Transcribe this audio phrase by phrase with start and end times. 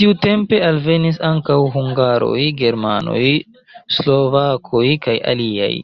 [0.00, 3.26] Tiutempe alvenis ankaŭ hungaroj, germanoj,
[3.98, 5.74] slovakoj kaj aliaj.